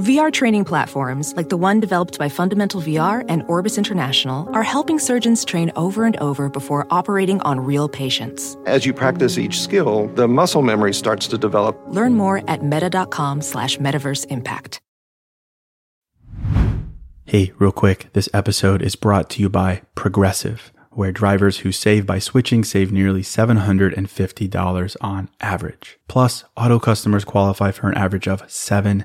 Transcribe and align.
VR 0.00 0.32
training 0.32 0.64
platforms, 0.64 1.34
like 1.36 1.50
the 1.50 1.58
one 1.58 1.78
developed 1.78 2.18
by 2.18 2.30
Fundamental 2.30 2.80
VR 2.80 3.22
and 3.28 3.42
Orbis 3.48 3.76
International, 3.76 4.48
are 4.54 4.62
helping 4.62 4.98
surgeons 4.98 5.44
train 5.44 5.70
over 5.76 6.06
and 6.06 6.16
over 6.16 6.48
before 6.48 6.86
operating 6.90 7.38
on 7.42 7.60
real 7.60 7.86
patients. 7.86 8.56
As 8.64 8.86
you 8.86 8.94
practice 8.94 9.36
each 9.36 9.60
skill, 9.60 10.06
the 10.14 10.26
muscle 10.26 10.62
memory 10.62 10.94
starts 10.94 11.26
to 11.28 11.36
develop. 11.36 11.78
Learn 11.88 12.14
more 12.14 12.42
at 12.48 12.64
meta.com 12.64 13.42
slash 13.42 13.76
metaverse 13.76 14.24
impact. 14.30 14.80
Hey, 17.26 17.52
real 17.58 17.70
quick, 17.70 18.08
this 18.14 18.28
episode 18.32 18.80
is 18.80 18.96
brought 18.96 19.28
to 19.30 19.42
you 19.42 19.48
by 19.50 19.82
Progressive, 19.94 20.72
where 20.90 21.12
drivers 21.12 21.58
who 21.58 21.72
save 21.72 22.06
by 22.06 22.18
switching 22.18 22.64
save 22.64 22.90
nearly 22.90 23.22
$750 23.22 24.96
on 25.00 25.28
average. 25.40 25.98
Plus, 26.08 26.44
auto 26.56 26.78
customers 26.78 27.24
qualify 27.24 27.70
for 27.70 27.88
an 27.88 27.96
average 27.96 28.26
of 28.26 28.50
seven 28.50 29.04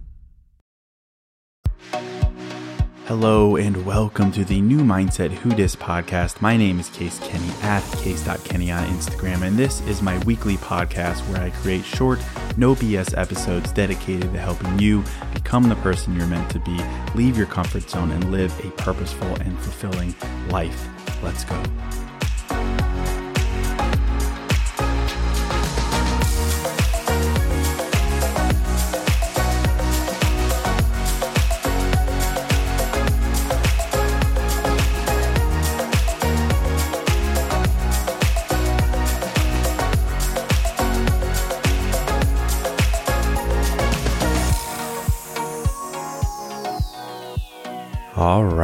Hello 3.11 3.57
and 3.57 3.85
welcome 3.85 4.31
to 4.31 4.45
the 4.45 4.61
new 4.61 4.79
Mindset 4.79 5.31
Who 5.31 5.49
Dis 5.49 5.75
podcast. 5.75 6.39
My 6.39 6.55
name 6.55 6.79
is 6.79 6.87
Case 6.87 7.19
Kenny 7.19 7.49
at 7.61 7.81
case.kenny 7.97 8.71
on 8.71 8.87
Instagram, 8.87 9.41
and 9.41 9.57
this 9.57 9.81
is 9.81 10.01
my 10.01 10.17
weekly 10.19 10.55
podcast 10.55 11.19
where 11.27 11.41
I 11.41 11.49
create 11.49 11.83
short, 11.83 12.19
no 12.55 12.73
BS 12.73 13.17
episodes 13.17 13.73
dedicated 13.73 14.31
to 14.31 14.39
helping 14.39 14.79
you 14.79 15.03
become 15.33 15.67
the 15.67 15.75
person 15.75 16.15
you're 16.15 16.25
meant 16.25 16.49
to 16.51 16.59
be, 16.59 16.79
leave 17.13 17.35
your 17.35 17.47
comfort 17.47 17.89
zone, 17.89 18.11
and 18.11 18.31
live 18.31 18.57
a 18.65 18.71
purposeful 18.81 19.35
and 19.41 19.59
fulfilling 19.59 20.15
life. 20.47 20.87
Let's 21.21 21.43
go. 21.43 21.61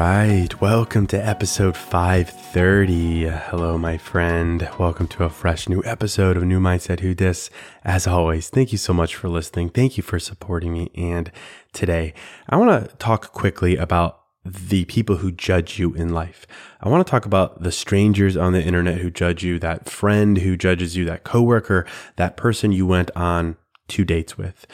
Right, 0.08 0.62
welcome 0.62 1.06
to 1.06 1.18
episode 1.18 1.76
530. 1.76 3.24
Hello, 3.26 3.78
my 3.78 3.98
friend. 3.98 4.70
Welcome 4.80 5.08
to 5.10 5.26
a 5.26 5.30
fresh 5.30 5.68
new 5.68 5.84
episode 5.84 6.38
of 6.38 6.44
New 6.44 6.62
Mindset 6.62 7.02
Who 7.02 7.14
Dis. 7.14 7.50
As 7.84 8.08
always, 8.08 8.50
thank 8.50 8.72
you 8.72 8.78
so 8.78 8.94
much 8.94 9.16
for 9.16 9.28
listening. 9.28 9.68
Thank 9.68 9.98
you 9.98 10.04
for 10.04 10.18
supporting 10.18 10.72
me. 10.72 10.92
And 10.96 11.30
today, 11.74 12.14
I 12.48 12.56
want 12.56 12.90
to 12.90 12.96
talk 12.96 13.34
quickly 13.34 13.76
about 13.76 14.22
the 14.46 14.86
people 14.86 15.18
who 15.18 15.30
judge 15.30 15.78
you 15.78 15.94
in 15.94 16.14
life. 16.14 16.48
I 16.80 16.88
want 16.88 17.06
to 17.06 17.12
talk 17.12 17.26
about 17.26 17.64
the 17.64 17.72
strangers 17.74 18.38
on 18.38 18.54
the 18.54 18.64
internet 18.64 19.00
who 19.00 19.12
judge 19.12 19.44
you, 19.44 19.60
that 19.60 19.90
friend 19.90 20.38
who 20.38 20.56
judges 20.56 20.96
you, 20.96 21.04
that 21.04 21.26
coworker, 21.26 21.86
that 22.16 22.38
person 22.38 22.72
you 22.72 22.88
went 22.88 23.12
on 23.14 23.58
two 23.90 24.06
dates 24.06 24.38
with 24.38 24.68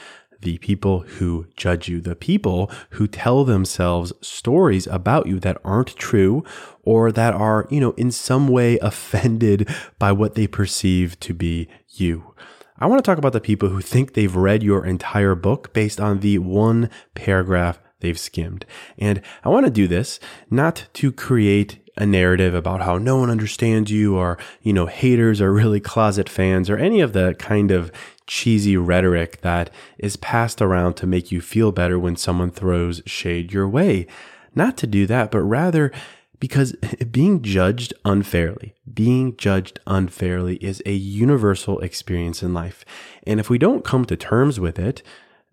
the 0.44 0.58
people 0.60 1.02
who 1.02 1.48
judge 1.56 1.88
you, 1.88 2.00
the 2.00 2.16
people 2.16 2.70
who 2.92 3.08
tell 3.08 3.44
themselves 3.44 4.14
stories 4.22 4.88
about 4.88 5.28
you 5.28 5.40
that 5.40 5.58
aren't 5.64 5.96
true 5.96 6.44
or 6.84 7.12
that 7.12 7.34
are, 7.34 7.68
you 7.70 7.80
know, 7.80 7.92
in 7.92 8.12
some 8.12 8.48
way 8.48 8.78
offended 8.82 9.68
by 10.00 10.12
what 10.12 10.36
they 10.36 10.48
perceive 10.48 11.20
to 11.22 11.34
be 11.34 11.68
you. 11.90 12.34
I 12.80 12.88
want 12.88 13.04
to 13.04 13.10
talk 13.10 13.18
about 13.18 13.34
the 13.34 13.42
people 13.42 13.70
who 13.70 13.82
think 13.82 14.14
they've 14.14 14.36
read 14.36 14.64
your 14.64 14.86
entire 14.86 15.36
book 15.36 15.74
based 15.74 16.02
on 16.02 16.20
the 16.20 16.40
one 16.40 16.90
paragraph 17.16 17.80
they've 18.00 18.20
skimmed. 18.20 18.66
And 18.98 19.22
I 19.44 19.50
want 19.50 19.66
to 19.66 19.72
do 19.72 19.88
this 19.88 20.20
not 20.50 20.88
to 20.94 21.12
create 21.12 21.80
a 21.96 22.06
narrative 22.06 22.54
about 22.56 22.82
how 22.82 22.98
no 22.98 23.18
one 23.18 23.30
understands 23.30 23.92
you 23.92 24.18
or, 24.18 24.38
you 24.62 24.74
know, 24.74 24.88
haters 24.88 25.40
are 25.42 25.54
really 25.54 25.80
closet 25.80 26.28
fans 26.28 26.70
or 26.70 26.78
any 26.78 27.02
of 27.02 27.14
the 27.14 27.36
kind 27.38 27.72
of 27.72 27.92
cheesy 28.28 28.78
rhetoric 28.78 29.42
that 29.42 29.70
is 29.98 30.16
passed 30.16 30.62
around 30.62 30.96
to 30.96 31.08
make 31.08 31.32
you 31.32 31.42
feel 31.42 31.72
better 31.72 32.00
when 32.00 32.16
someone 32.16 32.52
throws 32.52 33.02
shade 33.06 33.52
your 33.52 33.68
way. 33.68 34.08
Not 34.56 34.78
to 34.78 34.88
do 34.88 35.06
that, 35.08 35.32
but 35.32 35.42
rather 35.42 35.92
because 36.40 36.74
being 37.12 37.42
judged 37.42 37.94
unfairly, 38.04 38.76
being 38.94 39.38
judged 39.38 39.80
unfairly 39.88 40.58
is 40.58 40.84
a 40.86 40.92
universal 40.92 41.80
experience 41.80 42.44
in 42.44 42.54
life. 42.54 42.84
And 43.26 43.40
if 43.40 43.50
we 43.50 43.58
don't 43.58 43.86
come 43.86 44.06
to 44.06 44.18
terms 44.18 44.60
with 44.60 44.78
it, 44.78 45.02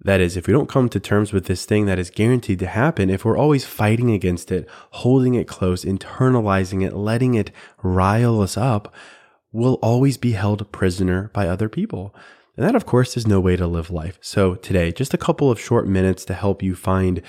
that 0.02 0.20
is, 0.20 0.36
if 0.36 0.46
we 0.46 0.52
don't 0.52 0.68
come 0.68 0.88
to 0.88 0.98
terms 0.98 1.32
with 1.32 1.44
this 1.44 1.64
thing 1.64 1.84
that 1.86 1.98
is 1.98 2.10
guaranteed 2.10 2.58
to 2.60 2.66
happen, 2.66 3.10
if 3.10 3.24
we're 3.24 3.36
always 3.36 3.66
fighting 3.66 4.10
against 4.10 4.50
it, 4.50 4.66
holding 4.90 5.34
it 5.34 5.46
close, 5.46 5.84
internalizing 5.84 6.84
it, 6.84 6.94
letting 6.94 7.34
it 7.34 7.50
rile 7.82 8.40
us 8.40 8.56
up, 8.56 8.92
we'll 9.52 9.74
always 9.74 10.16
be 10.16 10.32
held 10.32 10.72
prisoner 10.72 11.30
by 11.34 11.46
other 11.46 11.68
people. 11.68 12.14
And 12.56 12.66
that, 12.66 12.74
of 12.74 12.86
course, 12.86 13.16
is 13.16 13.26
no 13.26 13.40
way 13.40 13.56
to 13.56 13.66
live 13.66 13.90
life. 13.90 14.18
So 14.20 14.54
today, 14.56 14.92
just 14.92 15.14
a 15.14 15.18
couple 15.18 15.50
of 15.50 15.60
short 15.60 15.86
minutes 15.86 16.24
to 16.26 16.34
help 16.34 16.62
you 16.62 16.74
find 16.74 17.22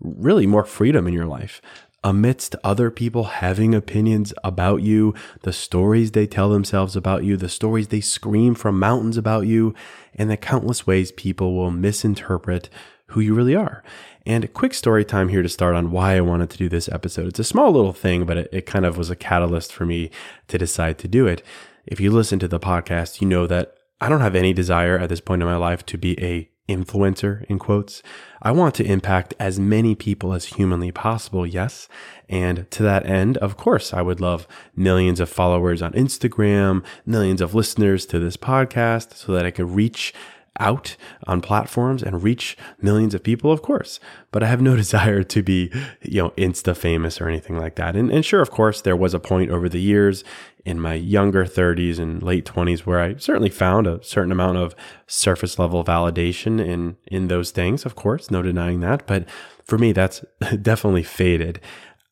really 0.00 0.46
more 0.46 0.64
freedom 0.64 1.06
in 1.06 1.14
your 1.14 1.26
life 1.26 1.60
amidst 2.06 2.54
other 2.62 2.88
people 2.88 3.24
having 3.24 3.74
opinions 3.74 4.32
about 4.44 4.80
you, 4.80 5.12
the 5.42 5.52
stories 5.52 6.12
they 6.12 6.26
tell 6.26 6.48
themselves 6.48 6.94
about 6.94 7.24
you, 7.24 7.36
the 7.36 7.48
stories 7.48 7.88
they 7.88 8.00
scream 8.00 8.54
from 8.54 8.78
mountains 8.78 9.16
about 9.16 9.44
you, 9.46 9.74
and 10.14 10.30
the 10.30 10.36
countless 10.36 10.86
ways 10.86 11.10
people 11.10 11.56
will 11.56 11.72
misinterpret 11.72 12.68
who 13.06 13.20
you 13.20 13.34
really 13.34 13.56
are. 13.56 13.82
And 14.24 14.44
a 14.44 14.48
quick 14.48 14.72
story 14.72 15.04
time 15.04 15.28
here 15.28 15.42
to 15.42 15.48
start 15.48 15.74
on 15.74 15.90
why 15.90 16.16
I 16.16 16.20
wanted 16.20 16.50
to 16.50 16.58
do 16.58 16.68
this 16.68 16.88
episode. 16.88 17.26
It's 17.26 17.40
a 17.40 17.44
small 17.44 17.72
little 17.72 17.92
thing, 17.92 18.24
but 18.24 18.36
it, 18.36 18.48
it 18.52 18.66
kind 18.66 18.86
of 18.86 18.96
was 18.96 19.10
a 19.10 19.16
catalyst 19.16 19.72
for 19.72 19.84
me 19.84 20.10
to 20.46 20.58
decide 20.58 20.98
to 20.98 21.08
do 21.08 21.26
it. 21.26 21.42
If 21.86 21.98
you 21.98 22.12
listen 22.12 22.38
to 22.38 22.48
the 22.48 22.60
podcast, 22.60 23.20
you 23.20 23.26
know 23.26 23.48
that 23.48 23.75
I 24.00 24.08
don't 24.08 24.20
have 24.20 24.34
any 24.34 24.52
desire 24.52 24.98
at 24.98 25.08
this 25.08 25.20
point 25.20 25.42
in 25.42 25.48
my 25.48 25.56
life 25.56 25.86
to 25.86 25.98
be 25.98 26.22
a 26.22 26.50
influencer 26.68 27.44
in 27.44 27.58
quotes. 27.58 28.02
I 28.42 28.50
want 28.50 28.74
to 28.76 28.84
impact 28.84 29.34
as 29.38 29.58
many 29.58 29.94
people 29.94 30.32
as 30.32 30.46
humanly 30.46 30.90
possible, 30.90 31.46
yes. 31.46 31.88
And 32.28 32.70
to 32.72 32.82
that 32.82 33.06
end, 33.06 33.36
of 33.38 33.56
course, 33.56 33.94
I 33.94 34.02
would 34.02 34.20
love 34.20 34.46
millions 34.74 35.20
of 35.20 35.28
followers 35.28 35.80
on 35.80 35.92
Instagram, 35.92 36.84
millions 37.04 37.40
of 37.40 37.54
listeners 37.54 38.04
to 38.06 38.18
this 38.18 38.36
podcast 38.36 39.14
so 39.14 39.32
that 39.32 39.46
I 39.46 39.50
could 39.50 39.70
reach 39.70 40.12
out 40.60 40.96
on 41.26 41.40
platforms 41.40 42.02
and 42.02 42.22
reach 42.22 42.56
millions 42.80 43.14
of 43.14 43.22
people, 43.22 43.52
of 43.52 43.62
course. 43.62 44.00
But 44.30 44.42
I 44.42 44.46
have 44.46 44.60
no 44.60 44.76
desire 44.84 45.22
to 45.22 45.42
be, 45.42 45.70
you 46.02 46.22
know, 46.22 46.30
insta 46.30 46.76
famous 46.76 47.20
or 47.20 47.28
anything 47.28 47.58
like 47.58 47.76
that. 47.76 47.96
And, 47.96 48.10
and 48.10 48.24
sure, 48.24 48.40
of 48.40 48.50
course, 48.50 48.80
there 48.80 48.96
was 48.96 49.14
a 49.14 49.20
point 49.20 49.50
over 49.50 49.68
the 49.68 49.80
years 49.80 50.24
in 50.66 50.80
my 50.80 50.94
younger 50.94 51.44
30s 51.44 51.98
and 51.98 52.22
late 52.22 52.44
20s 52.44 52.80
where 52.80 53.00
I 53.00 53.14
certainly 53.16 53.50
found 53.50 53.86
a 53.86 54.02
certain 54.02 54.32
amount 54.32 54.58
of 54.58 54.74
surface 55.06 55.58
level 55.58 55.84
validation 55.84 56.60
in 56.64 56.96
in 57.06 57.28
those 57.28 57.52
things, 57.52 57.86
of 57.86 57.94
course, 57.94 58.30
no 58.30 58.42
denying 58.42 58.80
that, 58.80 59.06
but 59.06 59.26
for 59.64 59.78
me 59.78 59.92
that's 59.92 60.24
definitely 60.62 61.04
faded. 61.04 61.60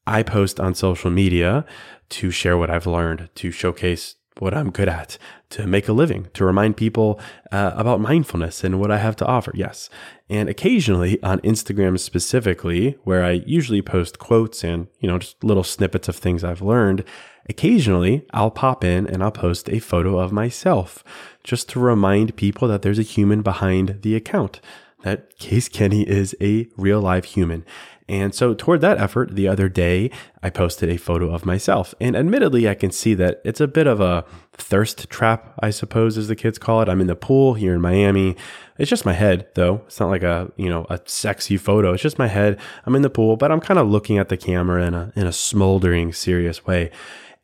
I 0.06 0.22
post 0.22 0.60
on 0.60 0.74
social 0.74 1.10
media 1.10 1.64
to 2.10 2.30
share 2.30 2.56
what 2.56 2.70
I've 2.70 2.86
learned, 2.86 3.28
to 3.34 3.50
showcase 3.50 4.16
what 4.38 4.54
I'm 4.54 4.70
good 4.70 4.88
at, 4.88 5.16
to 5.50 5.66
make 5.66 5.88
a 5.88 5.92
living, 5.92 6.28
to 6.34 6.44
remind 6.44 6.76
people 6.76 7.20
uh, 7.52 7.72
about 7.76 8.00
mindfulness 8.00 8.64
and 8.64 8.80
what 8.80 8.90
I 8.90 8.98
have 8.98 9.16
to 9.16 9.26
offer. 9.26 9.52
Yes. 9.54 9.88
And 10.28 10.48
occasionally 10.48 11.22
on 11.22 11.38
Instagram 11.40 11.98
specifically, 12.00 12.98
where 13.04 13.24
I 13.24 13.42
usually 13.46 13.82
post 13.82 14.18
quotes 14.18 14.64
and, 14.64 14.88
you 14.98 15.08
know, 15.08 15.18
just 15.18 15.44
little 15.44 15.62
snippets 15.62 16.08
of 16.08 16.16
things 16.16 16.42
I've 16.42 16.62
learned, 16.62 17.04
occasionally 17.48 18.26
I'll 18.32 18.50
pop 18.50 18.82
in 18.82 19.06
and 19.06 19.22
I'll 19.22 19.30
post 19.30 19.68
a 19.68 19.78
photo 19.78 20.18
of 20.18 20.32
myself 20.32 21.04
just 21.44 21.68
to 21.70 21.80
remind 21.80 22.36
people 22.36 22.66
that 22.68 22.82
there's 22.82 22.98
a 22.98 23.02
human 23.02 23.42
behind 23.42 24.02
the 24.02 24.16
account, 24.16 24.60
that 25.02 25.38
Case 25.38 25.68
Kenny 25.68 26.08
is 26.08 26.34
a 26.40 26.66
real 26.76 27.00
live 27.00 27.26
human. 27.26 27.64
And 28.06 28.34
so, 28.34 28.52
toward 28.52 28.82
that 28.82 28.98
effort, 28.98 29.34
the 29.34 29.48
other 29.48 29.68
day, 29.70 30.10
I 30.42 30.50
posted 30.50 30.90
a 30.90 30.98
photo 30.98 31.34
of 31.34 31.46
myself. 31.46 31.94
And 32.00 32.14
admittedly, 32.14 32.68
I 32.68 32.74
can 32.74 32.90
see 32.90 33.14
that 33.14 33.40
it's 33.44 33.62
a 33.62 33.66
bit 33.66 33.86
of 33.86 33.98
a 33.98 34.26
thirst 34.52 35.08
trap, 35.08 35.54
I 35.60 35.70
suppose, 35.70 36.18
as 36.18 36.28
the 36.28 36.36
kids 36.36 36.58
call 36.58 36.82
it. 36.82 36.88
I'm 36.90 37.00
in 37.00 37.06
the 37.06 37.16
pool 37.16 37.54
here 37.54 37.74
in 37.74 37.80
Miami. 37.80 38.36
It's 38.78 38.90
just 38.90 39.06
my 39.06 39.14
head, 39.14 39.46
though. 39.54 39.82
It's 39.86 40.00
not 40.00 40.10
like 40.10 40.22
a, 40.22 40.52
you 40.56 40.68
know, 40.68 40.86
a 40.90 41.00
sexy 41.06 41.56
photo. 41.56 41.94
It's 41.94 42.02
just 42.02 42.18
my 42.18 42.28
head. 42.28 42.60
I'm 42.84 42.94
in 42.94 43.00
the 43.00 43.08
pool, 43.08 43.36
but 43.36 43.50
I'm 43.50 43.60
kind 43.60 43.80
of 43.80 43.88
looking 43.88 44.18
at 44.18 44.28
the 44.28 44.36
camera 44.36 44.84
in 44.84 44.92
a, 44.92 45.12
in 45.16 45.26
a 45.26 45.32
smoldering, 45.32 46.12
serious 46.12 46.66
way. 46.66 46.90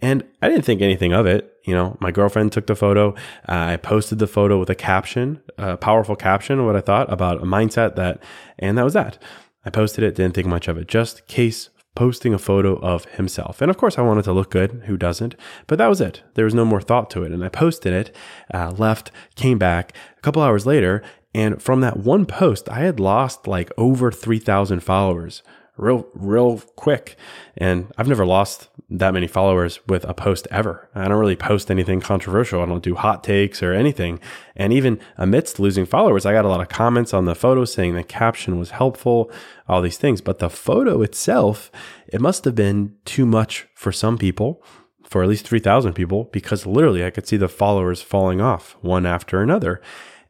And 0.03 0.25
I 0.43 0.49
didn't 0.49 0.65
think 0.65 0.81
anything 0.81 1.13
of 1.13 1.27
it 1.27 1.59
You 1.65 1.75
know, 1.75 1.97
my 2.01 2.11
girlfriend 2.11 2.53
took 2.53 2.67
the 2.67 2.75
photo. 2.75 3.11
Uh, 3.49 3.73
I 3.73 3.77
posted 3.77 4.19
the 4.19 4.27
photo 4.27 4.59
with 4.59 4.71
a 4.71 4.75
caption, 4.75 5.43
a 5.59 5.77
powerful 5.77 6.17
caption, 6.17 6.65
what 6.67 6.77
I 6.77 6.81
thought 6.81 7.13
about 7.13 7.43
a 7.43 7.47
mindset 7.47 7.97
that, 7.97 8.23
and 8.59 8.77
that 8.77 8.85
was 8.85 8.95
that. 8.95 9.19
I 9.65 9.71
posted 9.71 10.05
it, 10.05 10.15
didn't 10.15 10.35
think 10.35 10.47
much 10.47 10.69
of 10.69 10.79
it. 10.79 10.89
Just 10.89 11.27
case 11.27 11.71
posting 11.95 12.33
a 12.33 12.39
photo 12.39 12.77
of 12.77 13.05
himself. 13.07 13.61
And 13.61 13.71
of 13.71 13.77
course, 13.77 13.99
I 13.99 14.03
wanted 14.03 14.25
to 14.25 14.33
look 14.33 14.51
good. 14.51 14.83
Who 14.87 14.97
doesn't? 14.97 15.35
But 15.67 15.79
that 15.79 15.89
was 15.89 16.01
it. 16.01 16.23
There 16.35 16.45
was 16.45 16.55
no 16.55 16.65
more 16.65 16.81
thought 16.81 17.11
to 17.11 17.25
it. 17.25 17.33
And 17.33 17.45
I 17.45 17.49
posted 17.49 17.93
it, 17.93 18.17
uh, 18.55 18.71
left, 18.71 19.11
came 19.35 19.59
back 19.59 19.93
a 20.17 20.21
couple 20.21 20.43
hours 20.43 20.67
later. 20.67 21.03
And 21.35 21.63
from 21.63 21.81
that 21.81 21.99
one 21.99 22.27
post, 22.27 22.69
I 22.69 22.81
had 22.81 23.01
lost 23.01 23.47
like 23.47 23.71
over 23.77 24.11
3,000 24.11 24.81
followers 24.81 25.43
real, 25.81 26.07
real 26.15 26.59
quick. 26.77 27.17
And 27.57 27.93
I've 27.97 28.09
never 28.09 28.27
lost 28.27 28.69
that 28.91 29.15
many 29.15 29.27
followers 29.27 29.81
with 29.87 30.05
a 30.05 30.15
post 30.15 30.47
ever. 30.51 30.89
I 30.95 31.09
don't 31.09 31.19
really 31.19 31.37
post 31.37 31.71
anything 31.71 32.01
controversial. 32.01 32.63
I 32.63 32.67
don't 32.67 32.83
do 32.83 32.95
hot 32.95 33.25
takes 33.25 33.63
or 33.63 33.73
anything. 33.73 34.21
And 34.57 34.73
even 34.73 35.01
amidst 35.17 35.61
losing 35.61 35.87
followers, 35.87 36.27
I 36.27 36.33
got 36.33 36.45
a 36.45 36.49
lot 36.49 36.61
of 36.61 36.69
comments 36.69 37.15
on 37.15 37.25
the 37.25 37.35
photo 37.35 37.65
saying 37.65 37.95
the 37.95 38.03
caption 38.03 38.59
was 38.59 38.71
helpful, 38.71 39.31
all 39.69 39.81
these 39.81 39.99
things. 39.99 40.21
But 40.21 40.39
the 40.39 40.51
photo 40.51 41.03
itself, 41.03 41.71
it 42.09 42.21
must 42.21 42.45
have 42.45 42.55
been 42.55 42.97
too 43.05 43.27
much 43.27 43.67
for 43.75 43.93
some 43.93 44.19
people, 44.19 44.63
for 45.05 45.23
at 45.23 45.29
least 45.29 45.47
3,000 45.47 45.93
people, 45.95 46.25
because 46.25 46.67
literally 46.67 47.05
I 47.05 47.11
could 47.11 47.27
see 47.27 47.37
the 47.37 47.49
followers 47.49 48.03
falling 48.03 48.41
off 48.41 48.77
one 48.81 49.07
after 49.07 49.41
another. 49.41 49.81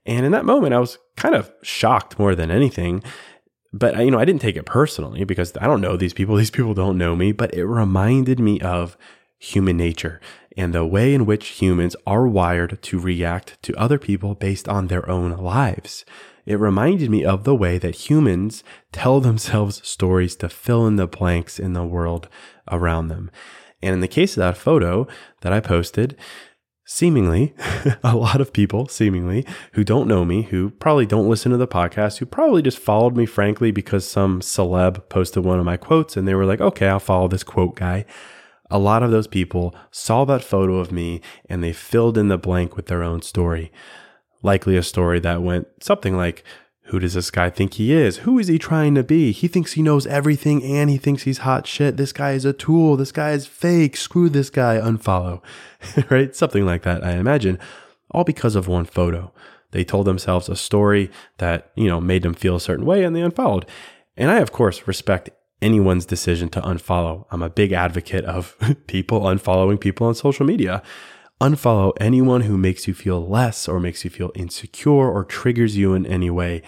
And 0.07 0.25
in 0.25 0.33
that 0.33 0.47
moment, 0.47 0.75
I 0.75 0.79
was 0.79 0.99
kind 1.17 1.35
of 1.35 1.53
shocked 1.63 2.19
more 2.19 2.35
than 2.35 2.51
anything 2.51 3.03
but 3.73 3.97
uh, 3.97 4.03
you 4.03 4.11
know, 4.11 4.19
I 4.19 4.25
didn't 4.25 4.43
take 4.43 4.57
it 4.57 4.67
personally 4.67 5.25
because 5.25 5.57
I 5.61 5.67
don't 5.67 5.81
know 5.81 5.97
these 5.97 6.15
people. 6.15 6.37
These 6.41 6.51
people 6.51 6.75
don't 6.75 6.99
know 6.99 7.15
me, 7.17 7.33
but 7.33 7.55
it 7.55 7.67
reminded 7.67 8.41
me 8.41 8.61
of 8.61 8.97
human 9.39 9.77
nature 9.77 10.21
and 10.57 10.75
the 10.75 10.85
way 10.85 11.15
in 11.15 11.25
which 11.25 11.49
humans 11.49 11.97
are 12.07 12.27
wired 12.27 12.83
to 12.83 12.99
react 12.99 13.61
to 13.63 13.75
other 13.77 13.99
people 13.99 14.35
based 14.35 14.69
on 14.69 14.89
their 14.89 15.09
own 15.09 15.33
lives. 15.39 16.05
It 16.45 16.59
reminded 16.59 17.11
me 17.11 17.25
of 17.25 17.45
the 17.45 17.55
way 17.55 17.79
that 17.79 18.11
humans 18.11 18.65
tell 18.93 19.21
themselves 19.21 19.87
stories 19.87 20.37
to 20.37 20.49
fill 20.49 20.87
in 20.87 20.97
the 20.97 21.07
blanks 21.07 21.59
in 21.59 21.73
the 21.73 21.85
world 21.85 22.29
around 22.71 23.09
them. 23.09 23.31
And 23.83 23.95
in 23.95 24.01
the 24.01 24.09
case 24.09 24.33
of 24.37 24.41
that 24.41 24.59
photo 24.59 25.07
that 25.41 25.53
I 25.53 25.61
posted, 25.61 26.17
seemingly 26.91 27.55
a 28.03 28.17
lot 28.17 28.41
of 28.41 28.53
people, 28.53 28.89
seemingly, 28.89 29.47
who 29.75 29.85
don't 29.85 30.09
know 30.09 30.25
me, 30.25 30.43
who 30.43 30.71
probably 30.71 31.07
don't 31.07 31.29
listen 31.29 31.53
to 31.53 31.57
the 31.57 31.69
podcast, 31.69 32.19
who 32.19 32.27
probably 32.27 32.63
just 32.63 32.81
followed 32.81 33.17
me, 33.17 33.25
frankly, 33.27 33.71
because 33.71 34.07
some 34.07 34.41
celeb 34.41 35.09
posted 35.09 35.45
one 35.45 35.61
of 35.61 35.65
my 35.65 35.77
quotes 35.77 36.17
and 36.17 36.27
they 36.27 36.35
were 36.35 36.45
like, 36.45 36.61
okay, 36.61 36.89
I'll 36.89 36.99
follow 36.99 37.29
this 37.29 37.45
quote 37.45 37.77
guy. 37.77 38.05
A 38.73 38.79
lot 38.79 39.05
of 39.05 39.13
those 39.13 39.29
people 39.29 39.73
saw 39.93 40.25
that 40.25 40.43
photo 40.43 40.79
of 40.79 40.91
me 40.91 41.21
and 41.49 41.63
they 41.63 41.73
filled 41.73 42.19
in 42.19 42.27
the 42.27 42.37
blank 42.37 42.75
with 42.75 42.87
their 42.87 43.05
own 43.05 43.23
story. 43.23 43.71
Likely 44.43 44.77
a 44.77 44.83
story 44.83 45.21
that 45.21 45.43
went 45.43 45.69
something 45.81 46.17
like, 46.17 46.43
who 46.91 46.99
does 46.99 47.15
this 47.15 47.31
guy 47.31 47.51
think 47.51 47.75
he 47.75 47.93
is? 47.93 48.19
Who 48.19 48.39
is 48.41 48.49
he 48.49 48.59
trying 48.59 48.97
to 48.97 49.05
be? 49.05 49.31
He 49.31 49.47
thinks 49.47 49.73
he 49.73 49.83
knows 49.83 50.09
everything 50.09 50.65
and 50.65 50.91
he 50.91 50.99
thinks 50.99 51.23
he's 51.23 51.39
hot 51.39 51.65
shit. 51.65 51.97
This 51.97 52.13
guy 52.13 52.33
is 52.33 52.45
a 52.45 52.53
tool. 52.53 52.97
This 52.97 53.13
guy 53.13 53.31
is 53.31 53.47
fake. 53.47 53.97
Screw 53.97 54.29
this 54.29 54.51
guy. 54.51 54.77
Unfollow. 54.77 55.41
right? 56.11 56.35
Something 56.35 56.67
like 56.67 56.83
that, 56.83 57.05
I 57.05 57.13
imagine, 57.13 57.61
all 58.11 58.25
because 58.25 58.57
of 58.57 58.67
one 58.67 58.87
photo. 58.87 59.33
They 59.71 59.85
told 59.85 60.07
themselves 60.07 60.49
a 60.49 60.57
story 60.57 61.13
that, 61.39 61.71
you 61.77 61.87
know, 61.87 62.01
made 62.01 62.23
them 62.23 62.35
feel 62.35 62.57
a 62.57 62.61
certain 62.61 62.85
way 62.85 63.05
and 63.05 63.15
they 63.15 63.23
unfollowed. 63.23 63.67
And 64.17 64.29
I, 64.29 64.39
of 64.39 64.51
course, 64.51 64.89
respect 64.89 65.31
anyone's 65.63 66.07
decision 66.07 66.49
to 66.49 66.61
unfollow. 66.61 67.25
I'm 67.31 67.43
a 67.43 67.51
big 67.51 67.71
advocate 67.71 68.25
of 68.25 68.57
people 68.89 69.21
unfollowing 69.21 69.79
people 69.79 70.09
on 70.09 70.17
social 70.17 70.45
media. 70.45 70.83
Unfollow 71.41 71.95
anyone 71.99 72.43
who 72.43 72.59
makes 72.59 72.87
you 72.87 72.93
feel 72.93 73.27
less 73.27 73.67
or 73.67 73.81
makes 73.81 74.05
you 74.05 74.11
feel 74.11 74.31
insecure 74.35 75.11
or 75.11 75.25
triggers 75.25 75.75
you 75.75 75.95
in 75.95 76.05
any 76.05 76.29
way. 76.29 76.61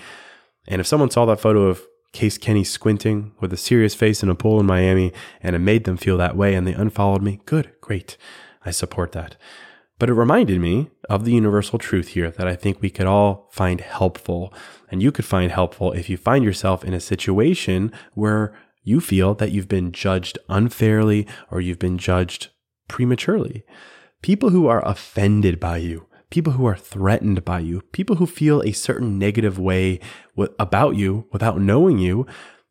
And 0.67 0.81
if 0.81 0.87
someone 0.87 1.11
saw 1.11 1.27
that 1.27 1.41
photo 1.41 1.65
of 1.67 1.83
Case 2.15 2.39
Kenny 2.39 2.65
squinting 2.65 3.33
with 3.39 3.53
a 3.53 3.59
serious 3.59 3.95
face 3.95 4.23
in 4.23 4.31
a 4.31 4.35
pool 4.35 4.59
in 4.61 4.67
Miami 4.67 5.13
and 5.43 5.55
it 5.55 5.59
made 5.59 5.85
them 5.85 5.99
feel 5.99 6.17
that 6.17 6.37
way 6.37 6.55
and 6.55 6.67
they 6.67 6.73
unfollowed 6.73 7.23
me, 7.23 7.41
good, 7.45 7.73
great. 7.83 8.17
I 8.65 8.71
support 8.71 9.13
that. 9.13 9.37
But 9.99 10.09
it 10.09 10.15
reminded 10.15 10.59
me 10.59 10.91
of 11.09 11.25
the 11.25 11.33
universal 11.33 11.79
truth 11.79 12.09
here 12.09 12.31
that 12.31 12.49
I 12.49 12.57
think 12.57 12.81
we 12.81 12.91
could 12.91 13.07
all 13.07 13.49
find 13.53 13.81
helpful. 13.83 14.55
And 14.91 15.03
you 15.03 15.13
could 15.13 15.27
find 15.27 15.53
helpful 15.53 15.93
if 15.93 16.09
you 16.09 16.17
find 16.17 16.45
yourself 16.45 16.83
in 16.83 16.95
a 16.95 17.01
situation 17.01 17.93
where 18.15 18.55
you 18.83 19.01
feel 19.01 19.35
that 19.35 19.53
you've 19.53 19.69
been 19.69 19.93
judged 19.93 20.39
unfairly 20.49 21.27
or 21.51 21.61
you've 21.61 21.79
been 21.79 21.99
judged 21.99 22.49
prematurely 22.89 23.65
people 24.23 24.51
who 24.51 24.67
are 24.67 24.87
offended 24.89 25.61
by 25.61 25.77
you, 25.77 26.07
people 26.31 26.55
who 26.55 26.65
are 26.67 26.77
threatened 26.77 27.45
by 27.45 27.59
you, 27.61 27.83
people 27.93 28.17
who 28.17 28.27
feel 28.27 28.63
a 28.63 28.73
certain 28.73 29.19
negative 29.19 29.59
way 29.59 30.01
about 30.59 30.97
you 30.97 31.27
without 31.33 31.61
knowing 31.61 31.99
you, 31.99 32.27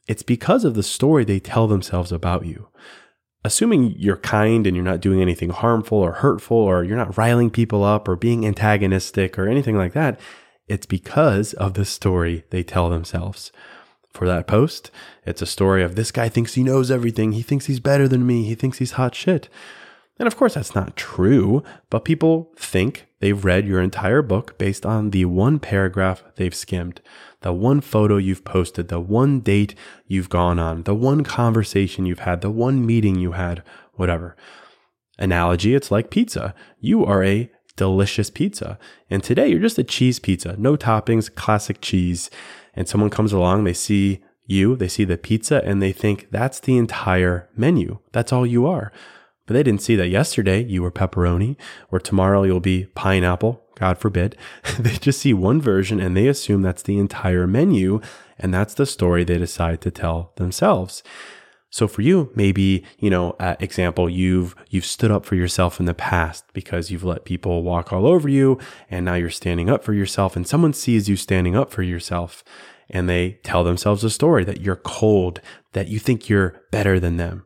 it's 0.08 0.24
because 0.24 0.66
of 0.66 0.74
the 0.74 0.84
story 0.84 1.24
they 1.24 1.40
tell 1.40 1.68
themselves 1.68 2.12
about 2.12 2.46
you. 2.46 2.70
Assuming 3.44 3.96
you're 3.98 4.18
kind 4.18 4.66
and 4.66 4.76
you're 4.76 4.86
not 4.86 5.02
doing 5.02 5.22
anything 5.22 5.50
harmful 5.50 5.98
or 5.98 6.14
hurtful, 6.14 6.58
or 6.58 6.84
you're 6.84 6.98
not 6.98 7.18
riling 7.18 7.50
people 7.50 7.84
up 7.84 8.08
or 8.08 8.16
being 8.16 8.46
antagonistic 8.46 9.38
or 9.38 9.48
anything 9.48 9.78
like 9.78 9.94
that, 9.94 10.20
it's 10.68 10.86
because 10.86 11.54
of 11.54 11.74
the 11.74 11.86
story 11.86 12.44
they 12.50 12.64
tell 12.64 12.90
themselves. 12.90 13.52
For 14.14 14.28
that 14.28 14.46
post, 14.46 14.92
it's 15.26 15.42
a 15.42 15.48
story 15.48 15.84
of 15.84 15.96
this 15.96 16.12
guy 16.12 16.30
thinks 16.30 16.54
he 16.54 16.64
knows 16.64 16.92
everything. 16.92 17.32
He 17.32 17.42
thinks 17.42 17.66
he's 17.66 17.80
better 17.80 18.08
than 18.08 18.28
me. 18.28 18.44
He 18.44 18.56
thinks 18.56 18.78
he's 18.78 18.92
hot 18.92 19.16
shit. 19.16 19.50
And 20.22 20.28
of 20.28 20.38
course, 20.38 20.54
that's 20.54 20.76
not 20.76 20.96
true, 20.96 21.64
but 21.90 22.06
people 22.06 22.54
think 22.56 23.08
they've 23.22 23.44
read 23.44 23.66
your 23.66 23.82
entire 23.82 24.22
book 24.22 24.56
based 24.60 24.86
on 24.86 25.10
the 25.10 25.26
one 25.26 25.58
paragraph 25.58 26.24
they've 26.36 26.54
skimmed, 26.54 27.02
the 27.40 27.52
one 27.52 27.82
photo 27.82 28.18
you've 28.18 28.46
posted, 28.46 28.90
the 28.90 29.00
one 29.00 29.40
date 29.40 29.74
you've 30.06 30.30
gone 30.30 30.60
on, 30.60 30.84
the 30.84 30.94
one 30.94 31.24
conversation 31.24 32.06
you've 32.06 32.20
had, 32.20 32.42
the 32.42 32.52
one 32.52 32.86
meeting 32.86 33.16
you 33.16 33.32
had, 33.32 33.64
whatever. 33.94 34.38
Analogy, 35.18 35.74
it's 35.74 35.90
like 35.90 36.12
pizza. 36.12 36.54
You 36.80 37.04
are 37.04 37.24
a 37.24 37.50
delicious 37.76 38.30
pizza. 38.30 38.78
And 39.10 39.24
today 39.24 39.48
you're 39.48 39.60
just 39.60 39.80
a 39.80 39.84
cheese 39.84 40.20
pizza, 40.20 40.56
no 40.56 40.78
toppings, 40.78 41.34
classic 41.34 41.82
cheese. 41.82 42.30
And 42.76 42.88
someone 42.88 43.10
comes 43.10 43.34
along, 43.34 43.64
they 43.64 43.74
see 43.74 44.22
you, 44.46 44.76
they 44.76 44.88
see 44.88 45.04
the 45.04 45.18
pizza, 45.18 45.64
and 45.66 45.82
they 45.82 45.92
think 45.92 46.28
that's 46.30 46.60
the 46.60 46.78
entire 46.78 47.50
menu. 47.58 47.98
That's 48.12 48.32
all 48.32 48.46
you 48.46 48.68
are. 48.68 48.92
But 49.46 49.54
they 49.54 49.64
didn't 49.64 49.82
see 49.82 49.96
that 49.96 50.08
yesterday 50.08 50.64
you 50.64 50.82
were 50.82 50.92
pepperoni 50.92 51.58
or 51.90 52.00
tomorrow 52.00 52.44
you'll 52.44 52.60
be 52.60 52.86
pineapple, 52.96 53.64
God 53.76 53.98
forbid. 53.98 54.38
they 54.80 54.94
just 54.94 55.20
see 55.20 55.34
one 55.34 55.62
version 55.62 56.00
and 56.00 56.16
they 56.16 56.28
assume 56.28 56.62
that's 56.62 56.84
the 56.84 56.98
entire 56.98 57.48
menu 57.48 58.02
and 58.38 58.54
that's 58.54 58.74
the 58.74 58.86
story 58.86 59.24
they 59.24 59.38
decide 59.38 59.82
to 59.82 59.92
tell 59.92 60.34
themselves. 60.36 61.04
So 61.74 61.88
for 61.88 62.02
you, 62.02 62.32
maybe, 62.36 62.84
you 63.00 63.10
know, 63.10 63.32
uh, 63.40 63.56
example, 63.62 64.10
you've, 64.10 64.56
you've 64.70 64.86
stood 64.86 65.10
up 65.10 65.26
for 65.26 65.36
yourself 65.36 65.80
in 65.80 65.86
the 65.86 65.94
past 65.94 66.44
because 66.52 66.92
you've 66.92 67.06
let 67.06 67.24
people 67.24 67.64
walk 67.64 67.94
all 67.94 68.06
over 68.06 68.28
you 68.28 68.60
and 68.90 69.06
now 69.06 69.14
you're 69.14 69.30
standing 69.30 69.70
up 69.70 69.82
for 69.82 69.94
yourself 69.94 70.36
and 70.36 70.46
someone 70.46 70.74
sees 70.74 71.08
you 71.08 71.16
standing 71.16 71.56
up 71.56 71.72
for 71.72 71.82
yourself 71.82 72.44
and 72.90 73.08
they 73.08 73.40
tell 73.44 73.64
themselves 73.64 74.04
a 74.04 74.10
story 74.10 74.44
that 74.44 74.60
you're 74.60 74.76
cold, 74.76 75.40
that 75.72 75.88
you 75.88 75.98
think 75.98 76.28
you're 76.28 76.62
better 76.72 77.00
than 77.00 77.16
them. 77.16 77.46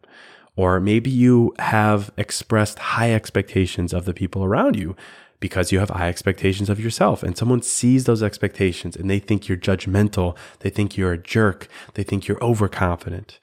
Or 0.55 0.79
maybe 0.79 1.09
you 1.09 1.53
have 1.59 2.11
expressed 2.17 2.79
high 2.79 3.13
expectations 3.13 3.93
of 3.93 4.05
the 4.05 4.13
people 4.13 4.43
around 4.43 4.75
you 4.75 4.95
because 5.39 5.71
you 5.71 5.79
have 5.79 5.89
high 5.89 6.07
expectations 6.07 6.69
of 6.69 6.79
yourself. 6.79 7.21
And 7.21 7.37
someone 7.37 7.61
sees 7.61 8.05
those 8.05 8.23
expectations 8.23 8.95
and 8.95 9.09
they 9.09 9.19
think 9.19 9.47
you're 9.47 9.57
judgmental. 9.57 10.37
They 10.59 10.69
think 10.69 10.97
you're 10.97 11.13
a 11.13 11.17
jerk. 11.17 11.67
They 11.95 12.03
think 12.03 12.27
you're 12.27 12.43
overconfident. 12.43 13.39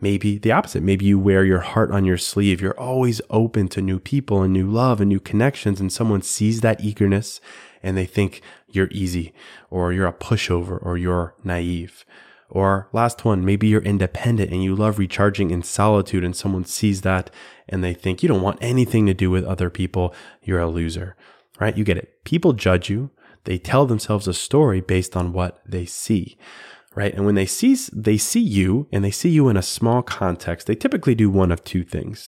Maybe 0.00 0.38
the 0.38 0.52
opposite. 0.52 0.82
Maybe 0.82 1.04
you 1.04 1.18
wear 1.18 1.44
your 1.44 1.60
heart 1.60 1.90
on 1.90 2.04
your 2.04 2.18
sleeve. 2.18 2.60
You're 2.60 2.78
always 2.78 3.20
open 3.30 3.68
to 3.68 3.80
new 3.80 3.98
people 3.98 4.42
and 4.42 4.52
new 4.52 4.68
love 4.68 5.00
and 5.00 5.08
new 5.08 5.20
connections. 5.20 5.80
And 5.80 5.92
someone 5.92 6.22
sees 6.22 6.60
that 6.62 6.80
eagerness 6.80 7.40
and 7.82 7.96
they 7.96 8.06
think 8.06 8.40
you're 8.68 8.88
easy 8.90 9.32
or 9.70 9.92
you're 9.92 10.06
a 10.06 10.12
pushover 10.12 10.84
or 10.84 10.96
you're 10.96 11.34
naive. 11.44 12.04
Or 12.50 12.88
last 12.92 13.24
one, 13.24 13.44
maybe 13.44 13.66
you're 13.66 13.82
independent 13.82 14.52
and 14.52 14.62
you 14.62 14.76
love 14.76 14.98
recharging 14.98 15.50
in 15.50 15.62
solitude, 15.62 16.24
and 16.24 16.36
someone 16.36 16.64
sees 16.64 17.00
that 17.00 17.30
and 17.68 17.82
they 17.82 17.94
think 17.94 18.22
you 18.22 18.28
don't 18.28 18.42
want 18.42 18.58
anything 18.60 19.06
to 19.06 19.14
do 19.14 19.30
with 19.30 19.44
other 19.44 19.70
people. 19.70 20.14
You're 20.42 20.60
a 20.60 20.68
loser, 20.68 21.16
right? 21.58 21.76
You 21.76 21.84
get 21.84 21.96
it. 21.96 22.24
People 22.24 22.52
judge 22.52 22.90
you. 22.90 23.10
They 23.44 23.58
tell 23.58 23.86
themselves 23.86 24.28
a 24.28 24.34
story 24.34 24.80
based 24.80 25.16
on 25.16 25.32
what 25.32 25.60
they 25.66 25.84
see, 25.84 26.38
right? 26.94 27.12
And 27.14 27.26
when 27.26 27.34
they 27.34 27.46
see, 27.46 27.76
they 27.92 28.16
see 28.16 28.40
you 28.40 28.88
and 28.92 29.04
they 29.04 29.10
see 29.10 29.30
you 29.30 29.48
in 29.48 29.56
a 29.56 29.62
small 29.62 30.02
context, 30.02 30.66
they 30.66 30.74
typically 30.74 31.14
do 31.14 31.30
one 31.30 31.52
of 31.52 31.64
two 31.64 31.84
things. 31.84 32.28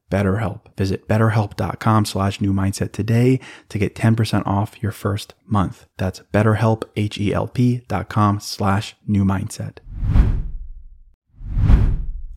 BetterHelp. 0.11 0.59
Visit 0.77 1.07
betterhelp.com 1.07 2.05
slash 2.05 2.39
new 2.39 2.53
mindset 2.53 2.91
today 2.91 3.39
to 3.69 3.79
get 3.79 3.95
10% 3.95 4.45
off 4.45 4.81
your 4.83 4.91
first 4.91 5.33
month. 5.47 5.87
That's 5.97 6.19
betterhelp, 6.31 6.83
H-E-L-P 6.95 7.85
dot 7.87 8.09
com 8.09 8.39
slash 8.39 8.95
new 9.07 9.25
mindset. 9.25 9.77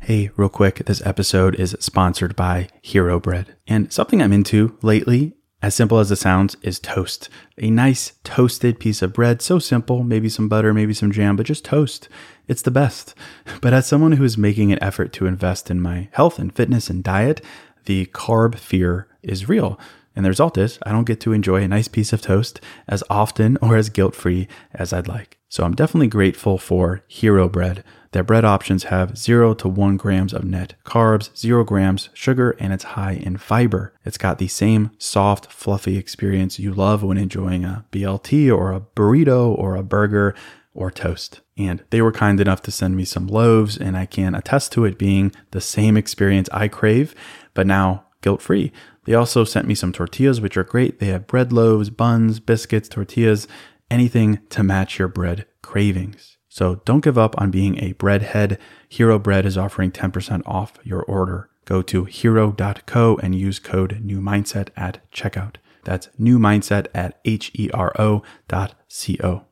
Hey, 0.01 0.31
real 0.37 0.51
quick, 0.51 0.85
this 0.85 1.01
episode 1.07 1.55
is 1.55 1.75
sponsored 1.81 2.37
by 2.37 2.69
Hero 2.83 3.19
Bread. 3.19 3.57
And 3.67 3.91
something 3.91 4.21
I'm 4.21 4.35
into 4.35 4.77
lately, 4.83 5.33
as 5.63 5.75
simple 5.75 5.99
as 5.99 6.11
it 6.11 6.17
sounds, 6.17 6.59
is 6.61 6.79
toast. 6.79 7.31
A 7.57 7.71
nice 7.71 8.13
toasted 8.23 8.79
piece 8.79 9.01
of 9.01 9.15
bread, 9.15 9.41
so 9.41 9.59
simple, 9.59 10.05
maybe 10.05 10.29
some 10.29 10.47
butter, 10.47 10.75
maybe 10.75 10.93
some 10.93 11.11
jam, 11.11 11.37
but 11.37 11.47
just 11.47 11.65
toast. 11.65 12.11
It's 12.47 12.63
the 12.63 12.71
best. 12.71 13.15
But 13.61 13.73
as 13.73 13.87
someone 13.87 14.13
who 14.13 14.25
is 14.25 14.37
making 14.37 14.73
an 14.73 14.83
effort 14.83 15.13
to 15.15 15.27
invest 15.27 15.71
in 15.71 15.81
my 15.81 16.09
health 16.13 16.39
and 16.39 16.55
fitness 16.55 16.91
and 16.91 17.03
diet, 17.03 17.41
the 17.87 18.07
carb 18.07 18.57
fear 18.57 19.09
is 19.23 19.49
real. 19.49 19.79
And 20.17 20.25
the 20.25 20.31
result 20.31 20.57
is, 20.57 20.79
I 20.85 20.93
don't 20.93 21.07
get 21.07 21.21
to 21.21 21.33
enjoy 21.33 21.63
a 21.63 21.69
nice 21.69 21.89
piece 21.89 22.13
of 22.13 22.23
toast 22.23 22.61
as 22.87 23.03
often 23.11 23.57
or 23.63 23.77
as 23.77 23.89
guilt 23.89 24.15
free 24.15 24.49
as 24.73 24.93
I'd 24.93 25.09
like. 25.09 25.39
So 25.49 25.65
I'm 25.65 25.75
definitely 25.75 26.09
grateful 26.09 26.59
for 26.59 27.03
Hero 27.07 27.49
Bread. 27.49 27.85
Their 28.13 28.25
bread 28.25 28.45
options 28.45 28.85
have 28.85 29.19
0 29.19 29.55
to 29.55 29.69
1 29.69 29.97
grams 29.97 30.33
of 30.33 30.45
net 30.45 30.75
carbs, 30.85 31.37
0 31.37 31.65
grams 31.65 32.11
sugar, 32.13 32.57
and 32.61 32.73
it's 32.73 32.85
high 32.85 33.15
in 33.15 33.37
fiber. 33.39 33.93
It's 34.05 34.19
got 34.19 34.39
the 34.39 34.49
same 34.49 34.93
soft, 34.99 35.51
fluffy 35.51 35.97
experience 35.97 36.61
you 36.61 36.73
love 36.73 37.03
when 37.03 37.19
enjoying 37.19 37.65
a 37.65 37.85
BLT 37.91 38.57
or 38.57 38.73
a 38.73 38.81
burrito 38.81 39.57
or 39.57 39.75
a 39.75 39.83
burger 39.83 40.35
or 40.75 40.91
toast. 40.91 41.41
And 41.57 41.83
they 41.91 42.03
were 42.03 42.13
kind 42.13 42.41
enough 42.41 42.63
to 42.63 42.71
send 42.71 42.97
me 42.97 43.05
some 43.05 43.27
loaves, 43.27 43.77
and 43.77 43.97
I 43.97 44.07
can 44.07 44.35
attest 44.35 44.73
to 44.73 44.85
it 44.85 44.99
being 44.99 45.33
the 45.53 45.61
same 45.61 45.97
experience 45.97 46.49
I 46.53 46.69
crave, 46.69 47.15
but 47.55 47.67
now 47.67 48.07
guilt 48.21 48.43
free. 48.43 48.73
They 49.05 49.15
also 49.15 49.45
sent 49.45 49.69
me 49.69 49.75
some 49.75 49.93
tortillas, 49.93 50.41
which 50.41 50.57
are 50.57 50.65
great. 50.65 50.99
They 50.99 51.07
have 51.07 51.27
bread 51.27 51.53
loaves, 51.53 51.91
buns, 51.91 52.41
biscuits, 52.41 52.89
tortillas, 52.89 53.47
anything 53.91 54.41
to 54.51 54.63
match 54.63 54.99
your 54.99 55.09
bread 55.09 55.47
cravings. 55.63 56.39
So 56.49 56.77
don't 56.85 57.05
give 57.05 57.19
up 57.19 57.35
on 57.41 57.51
being 57.51 57.79
a 57.79 57.95
breadhead. 57.95 58.59
Hero 58.89 59.19
Bread 59.19 59.45
is 59.45 59.59
offering 59.59 59.91
10% 59.91 60.43
off 60.47 60.75
your 60.85 61.03
order. 61.03 61.51
Go 61.65 61.83
to 61.83 62.05
hero.co 62.05 63.17
and 63.23 63.35
use 63.35 63.59
code 63.59 64.01
new 64.03 64.21
mindset 64.21 64.69
at 64.77 65.11
checkout. 65.11 65.57
That's 65.85 66.09
new 66.19 66.39
mindset 66.39 66.87
at 66.95 67.21
H 67.25 67.51
E 67.55 67.71
R 67.75 67.93
O 67.99 68.23
dot 68.49 68.75
C 68.89 69.19
O. 69.23 69.47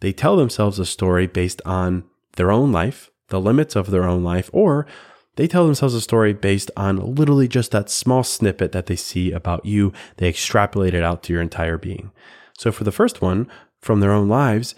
They 0.00 0.12
tell 0.12 0.36
themselves 0.36 0.78
a 0.78 0.86
story 0.86 1.26
based 1.26 1.60
on 1.64 2.04
their 2.36 2.50
own 2.50 2.72
life, 2.72 3.10
the 3.28 3.40
limits 3.40 3.76
of 3.76 3.90
their 3.90 4.04
own 4.04 4.22
life, 4.22 4.48
or 4.52 4.86
they 5.36 5.46
tell 5.46 5.66
themselves 5.66 5.94
a 5.94 6.00
story 6.00 6.32
based 6.32 6.70
on 6.76 7.14
literally 7.14 7.46
just 7.46 7.70
that 7.70 7.90
small 7.90 8.24
snippet 8.24 8.72
that 8.72 8.86
they 8.86 8.96
see 8.96 9.30
about 9.30 9.64
you. 9.64 9.92
They 10.16 10.28
extrapolate 10.28 10.94
it 10.94 11.04
out 11.04 11.22
to 11.24 11.32
your 11.32 11.42
entire 11.42 11.78
being. 11.78 12.10
So 12.58 12.72
for 12.72 12.84
the 12.84 12.92
first 12.92 13.22
one, 13.22 13.48
from 13.80 14.00
their 14.00 14.12
own 14.12 14.28
lives, 14.28 14.74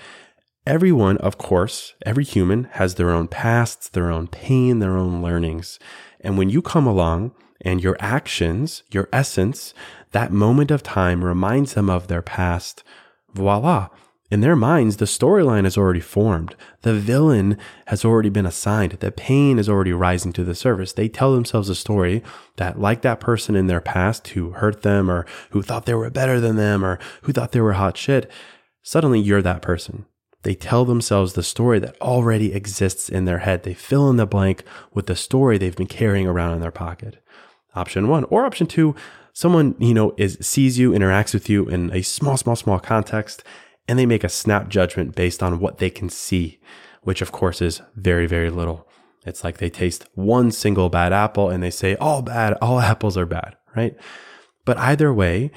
everyone, 0.67 1.17
of 1.19 1.39
course, 1.39 1.95
every 2.05 2.25
human 2.25 2.65
has 2.73 2.97
their 2.97 3.11
own 3.11 3.27
pasts, 3.27 3.89
their 3.89 4.11
own 4.11 4.27
pain, 4.27 4.81
their 4.81 4.99
own 4.99 5.23
learnings. 5.23 5.79
And 6.21 6.37
when 6.37 6.51
you 6.51 6.61
come 6.61 6.87
along 6.87 7.33
and 7.63 7.83
your 7.83 7.97
actions, 7.99 8.83
your 8.91 9.09
essence, 9.13 9.73
that 10.13 10.33
moment 10.33 10.71
of 10.71 10.83
time 10.83 11.25
reminds 11.25 11.73
them 11.73 11.89
of 11.89 12.09
their 12.09 12.23
past, 12.23 12.85
voila, 13.33 13.89
in 14.31 14.43
their 14.43 14.55
minds, 14.55 14.99
the 14.99 15.07
storyline 15.07 15.67
is 15.67 15.77
already 15.77 16.01
formed. 16.01 16.55
The 16.83 16.95
villain 16.95 17.59
has 17.87 18.05
already 18.05 18.29
been 18.29 18.47
assigned. 18.47 18.93
The 18.93 19.11
pain 19.11 19.59
is 19.59 19.69
already 19.69 19.93
rising 19.93 20.33
to 20.35 20.45
the 20.45 20.55
surface. 20.55 20.93
They 20.93 21.09
tell 21.09 21.35
themselves 21.35 21.69
a 21.69 21.75
story 21.75 22.23
that, 22.57 22.79
like 22.79 23.03
that 23.03 23.19
person 23.19 23.57
in 23.57 23.67
their 23.67 23.81
past 23.81 24.29
who 24.29 24.53
hurt 24.53 24.83
them 24.83 25.11
or 25.11 25.27
who 25.51 25.63
thought 25.63 25.85
they 25.85 25.95
were 25.95 26.11
better 26.11 26.39
than 26.39 26.55
them 26.55 26.85
or 26.85 27.01
who 27.23 27.33
thought 27.33 27.51
they 27.51 27.61
were 27.61 27.73
hot 27.73 27.97
shit, 27.97 28.31
suddenly 28.83 29.19
you're 29.19 29.43
that 29.43 29.63
person. 29.63 30.07
They 30.43 30.55
tell 30.55 30.85
themselves 30.85 31.33
the 31.33 31.43
story 31.43 31.81
that 31.81 32.01
already 32.01 32.55
exists 32.55 33.09
in 33.09 33.25
their 33.25 33.39
head. 33.39 33.65
They 33.65 33.75
fill 33.75 34.09
in 34.11 34.17
the 34.17 34.27
blank 34.27 34.63
with 34.95 35.07
the 35.07 35.17
story 35.17 35.59
they've 35.59 35.77
been 35.77 35.87
carrying 35.87 36.29
around 36.29 36.55
in 36.55 36.61
their 36.61 36.71
pocket. 36.71 37.23
Option 37.75 38.07
one. 38.07 38.25
Or 38.25 38.47
option 38.47 38.69
two, 38.69 38.95
someone, 39.33 39.75
you 39.81 39.93
know, 39.93 40.15
is 40.17 40.39
sees 40.41 40.79
you, 40.79 40.93
interacts 40.93 41.35
with 41.35 41.51
you 41.51 41.69
in 41.69 41.93
a 41.93 42.03
small, 42.03 42.37
small, 42.37 42.57
small 42.57 42.79
context 42.79 43.43
and 43.89 43.99
they 43.99 44.07
make 44.07 44.25
a 44.25 44.29
snap 44.29 44.69
judgment 44.69 45.15
based 45.15 45.43
on 45.43 45.61
what 45.61 45.79
they 45.79 45.91
can 45.91 46.09
see, 46.09 46.61
which 47.03 47.23
of 47.23 47.33
course 47.33 47.61
is 47.61 47.83
very, 47.97 48.27
very 48.27 48.51
little. 48.51 48.87
It's 49.27 49.45
like 49.45 49.59
they 49.59 49.71
taste 49.71 50.07
one 50.15 50.51
single 50.51 50.89
bad 50.89 51.13
apple 51.13 51.51
and 51.51 51.63
they 51.63 51.71
say, 51.71 51.97
all 51.97 52.23
bad, 52.23 52.55
all 52.63 52.81
apples 52.93 53.17
are 53.17 53.27
bad, 53.27 53.57
right? 53.77 53.97
But 54.65 54.79
either 54.79 55.13
way, 55.13 55.51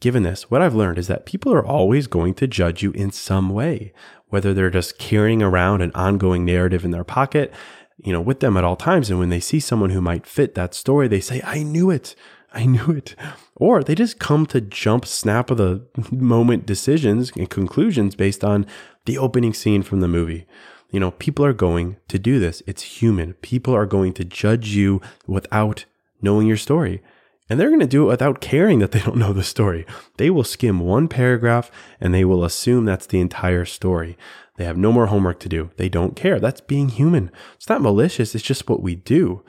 given 0.00 0.22
this, 0.22 0.50
what 0.50 0.62
I've 0.62 0.74
learned 0.74 0.98
is 0.98 1.06
that 1.08 1.26
people 1.26 1.52
are 1.52 1.64
always 1.64 2.06
going 2.06 2.34
to 2.34 2.46
judge 2.46 2.82
you 2.82 2.90
in 2.92 3.10
some 3.10 3.50
way, 3.50 3.92
whether 4.28 4.52
they're 4.52 4.70
just 4.70 4.98
carrying 4.98 5.42
around 5.42 5.80
an 5.80 5.92
ongoing 5.94 6.44
narrative 6.44 6.84
in 6.84 6.90
their 6.90 7.04
pocket, 7.04 7.52
you 7.98 8.12
know, 8.12 8.20
with 8.20 8.40
them 8.40 8.56
at 8.56 8.64
all 8.64 8.76
times. 8.76 9.10
And 9.10 9.18
when 9.18 9.28
they 9.28 9.40
see 9.40 9.60
someone 9.60 9.90
who 9.90 10.00
might 10.00 10.26
fit 10.26 10.54
that 10.54 10.74
story, 10.74 11.08
they 11.08 11.20
say, 11.20 11.40
I 11.44 11.62
knew 11.62 11.90
it. 11.90 12.14
I 12.52 12.66
knew 12.66 12.90
it. 12.90 13.14
Or 13.56 13.82
they 13.82 13.94
just 13.94 14.18
come 14.18 14.46
to 14.46 14.60
jump 14.60 15.06
snap 15.06 15.50
of 15.50 15.58
the 15.58 15.86
moment 16.10 16.66
decisions 16.66 17.32
and 17.36 17.48
conclusions 17.48 18.14
based 18.14 18.44
on 18.44 18.66
the 19.04 19.18
opening 19.18 19.54
scene 19.54 19.82
from 19.82 20.00
the 20.00 20.08
movie. 20.08 20.46
You 20.90 21.00
know, 21.00 21.12
people 21.12 21.44
are 21.44 21.52
going 21.52 21.96
to 22.08 22.18
do 22.18 22.38
this. 22.38 22.62
It's 22.66 22.82
human. 22.82 23.34
People 23.34 23.74
are 23.74 23.86
going 23.86 24.12
to 24.14 24.24
judge 24.24 24.68
you 24.68 25.00
without 25.26 25.84
knowing 26.22 26.46
your 26.46 26.56
story. 26.56 27.02
And 27.50 27.60
they're 27.60 27.68
going 27.68 27.80
to 27.80 27.86
do 27.86 28.04
it 28.04 28.10
without 28.10 28.40
caring 28.40 28.78
that 28.78 28.92
they 28.92 29.00
don't 29.00 29.16
know 29.16 29.32
the 29.32 29.42
story. 29.42 29.84
They 30.16 30.30
will 30.30 30.44
skim 30.44 30.80
one 30.80 31.08
paragraph 31.08 31.70
and 32.00 32.14
they 32.14 32.24
will 32.24 32.44
assume 32.44 32.84
that's 32.84 33.06
the 33.06 33.20
entire 33.20 33.64
story. 33.64 34.16
They 34.56 34.64
have 34.64 34.76
no 34.76 34.92
more 34.92 35.06
homework 35.06 35.40
to 35.40 35.48
do. 35.48 35.70
They 35.76 35.88
don't 35.88 36.16
care. 36.16 36.38
That's 36.38 36.60
being 36.60 36.90
human. 36.90 37.30
It's 37.56 37.68
not 37.68 37.82
malicious. 37.82 38.34
It's 38.34 38.44
just 38.44 38.68
what 38.68 38.82
we 38.82 38.94
do. 38.94 39.42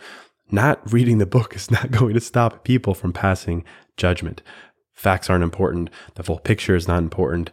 Not 0.52 0.92
reading 0.92 1.18
the 1.18 1.26
book 1.26 1.56
is 1.56 1.72
not 1.78 1.92
going 1.92 2.14
to 2.14 2.22
stop 2.22 2.64
people 2.64 2.94
from 2.94 3.14
passing 3.14 3.64
judgment. 3.98 4.42
Facts 4.94 5.30
aren't 5.30 5.44
important. 5.44 5.90
The 6.16 6.24
full 6.24 6.40
picture 6.40 6.76
is 6.76 6.88
not 6.88 7.00
important. 7.00 7.52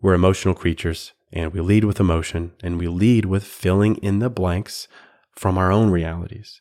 We're 0.00 0.14
emotional 0.14 0.54
creatures 0.54 1.12
and 1.32 1.52
we 1.52 1.60
lead 1.60 1.84
with 1.84 2.00
emotion 2.00 2.52
and 2.62 2.78
we 2.78 2.88
lead 2.88 3.24
with 3.24 3.44
filling 3.44 3.96
in 3.96 4.20
the 4.20 4.30
blanks 4.30 4.88
from 5.32 5.58
our 5.58 5.70
own 5.70 5.90
realities. 5.90 6.60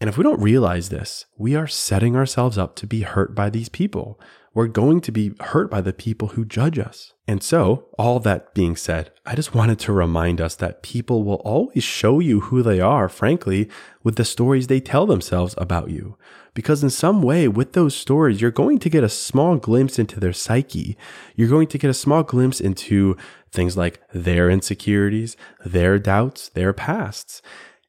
And 0.00 0.08
if 0.08 0.18
we 0.18 0.24
don't 0.24 0.40
realize 0.40 0.90
this, 0.90 1.26
we 1.38 1.54
are 1.54 1.66
setting 1.66 2.16
ourselves 2.16 2.58
up 2.58 2.76
to 2.76 2.86
be 2.86 3.02
hurt 3.02 3.34
by 3.34 3.48
these 3.48 3.70
people. 3.70 4.20
We're 4.52 4.66
going 4.68 5.00
to 5.02 5.12
be 5.12 5.32
hurt 5.40 5.70
by 5.70 5.80
the 5.80 5.92
people 5.92 6.28
who 6.28 6.44
judge 6.44 6.78
us. 6.78 7.12
And 7.28 7.42
so, 7.42 7.88
all 7.98 8.20
that 8.20 8.54
being 8.54 8.76
said, 8.76 9.10
I 9.26 9.34
just 9.34 9.54
wanted 9.54 9.78
to 9.80 9.92
remind 9.92 10.40
us 10.40 10.54
that 10.56 10.82
people 10.82 11.24
will 11.24 11.42
always 11.44 11.84
show 11.84 12.20
you 12.20 12.40
who 12.40 12.62
they 12.62 12.80
are, 12.80 13.08
frankly, 13.08 13.68
with 14.02 14.16
the 14.16 14.24
stories 14.24 14.66
they 14.66 14.80
tell 14.80 15.06
themselves 15.06 15.54
about 15.58 15.90
you. 15.90 16.16
Because 16.54 16.82
in 16.82 16.88
some 16.88 17.22
way, 17.22 17.48
with 17.48 17.74
those 17.74 17.94
stories, 17.94 18.40
you're 18.40 18.50
going 18.50 18.78
to 18.78 18.88
get 18.88 19.04
a 19.04 19.10
small 19.10 19.56
glimpse 19.56 19.98
into 19.98 20.20
their 20.20 20.32
psyche. 20.32 20.96
You're 21.34 21.48
going 21.48 21.68
to 21.68 21.78
get 21.78 21.90
a 21.90 21.94
small 21.94 22.22
glimpse 22.22 22.60
into 22.60 23.16
things 23.52 23.76
like 23.76 24.00
their 24.14 24.48
insecurities, 24.48 25.36
their 25.64 25.98
doubts, 25.98 26.48
their 26.48 26.72
pasts. 26.72 27.42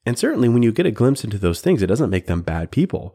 And 0.07 0.17
certainly, 0.17 0.47
when 0.47 0.63
you 0.63 0.71
get 0.71 0.85
a 0.85 0.91
glimpse 0.91 1.25
into 1.25 1.37
those 1.37 1.59
things, 1.59 1.83
it 1.83 1.87
doesn't 1.87 2.09
make 2.09 2.27
them 2.27 2.41
bad 2.41 2.71
people. 2.71 3.13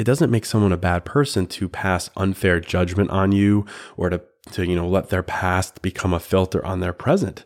it 0.00 0.04
doesn't 0.04 0.32
make 0.32 0.44
someone 0.44 0.72
a 0.72 0.76
bad 0.76 1.04
person 1.04 1.46
to 1.46 1.68
pass 1.68 2.10
unfair 2.16 2.58
judgment 2.58 3.10
on 3.10 3.30
you 3.30 3.64
or 3.96 4.10
to, 4.10 4.20
to 4.50 4.66
you 4.66 4.74
know, 4.74 4.88
let 4.88 5.10
their 5.10 5.22
past 5.22 5.80
become 5.82 6.12
a 6.12 6.18
filter 6.18 6.64
on 6.66 6.80
their 6.80 6.92
present. 6.92 7.44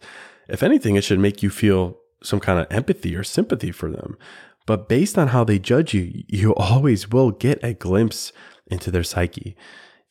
If 0.49 0.63
anything, 0.63 0.97
it 0.97 1.05
should 1.05 1.19
make 1.19 1.43
you 1.43 1.51
feel 1.51 1.99
some 2.23 2.41
kind 2.41 2.59
of 2.59 2.67
empathy 2.71 3.15
or 3.15 3.23
sympathy 3.23 3.71
for 3.71 3.91
them. 3.91 4.17
But 4.65 4.89
based 4.89 5.19
on 5.19 5.29
how 5.29 5.45
they 5.45 5.59
judge 5.59 5.93
you, 5.93 6.25
you 6.29 6.55
always 6.57 7.11
will 7.11 7.33
get 7.33 7.63
a 7.63 7.75
glimpse 7.75 8.33
into 8.69 8.91
their 8.91 9.05
psyche. 9.05 9.55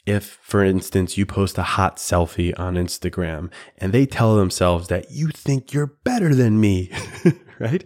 If, 0.06 0.38
for 0.44 0.64
instance, 0.64 1.18
you 1.18 1.26
post 1.26 1.58
a 1.58 1.64
hot 1.64 1.98
selfie 1.98 2.54
on 2.60 2.76
Instagram 2.76 3.50
and 3.80 3.92
they 3.92 4.06
tell 4.06 4.36
themselves 4.36 4.90
that 4.90 5.10
you 5.10 5.30
think 5.30 5.74
you're 5.74 5.98
better 6.04 6.36
than 6.36 6.60
me, 6.62 6.92
right? 7.60 7.84